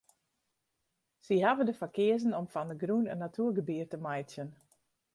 [1.25, 4.49] Sy hawwe der foar keazen om fan de grûn in natuergebiet te meitsjen.